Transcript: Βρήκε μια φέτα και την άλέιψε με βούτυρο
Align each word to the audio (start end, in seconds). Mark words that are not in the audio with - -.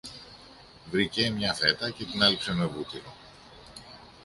Βρήκε 0.89 1.29
μια 1.29 1.53
φέτα 1.53 1.89
και 1.91 2.05
την 2.05 2.23
άλέιψε 2.23 2.53
με 2.53 2.65
βούτυρο 2.65 3.13